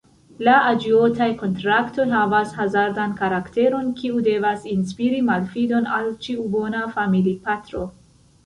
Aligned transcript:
La 0.45 0.53
aĝiotaj 0.67 1.27
kontraktoj 1.41 2.05
havas 2.13 2.55
hazardan 2.61 3.13
karakteron, 3.21 3.91
kiu 4.01 4.23
devas 4.31 4.67
inspiri 4.73 5.23
malfidon 5.29 5.89
al 5.99 6.11
ĉiu 6.25 6.49
bona 6.57 6.85
familipatro. 6.97 7.89